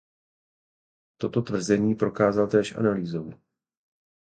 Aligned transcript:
Toto 1.17 1.41
tvrzení 1.41 1.95
prokázal 1.95 2.47
též 2.47 2.75
analýzou. 2.75 3.33